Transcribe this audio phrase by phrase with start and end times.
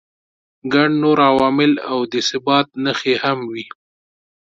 [0.73, 3.65] ګڼ نور عوامل او د ثبات نښې هم وي.